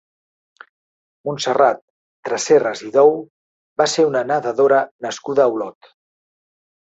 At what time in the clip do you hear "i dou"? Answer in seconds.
2.87-3.13